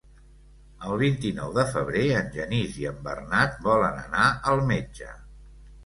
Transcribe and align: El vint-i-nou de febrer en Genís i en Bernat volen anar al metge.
El 0.87 0.95
vint-i-nou 1.01 1.51
de 1.59 1.67
febrer 1.75 2.03
en 2.23 2.33
Genís 2.39 2.81
i 2.83 2.91
en 2.95 2.99
Bernat 3.11 3.63
volen 3.71 4.05
anar 4.09 4.29
al 4.55 4.69
metge. 4.77 5.17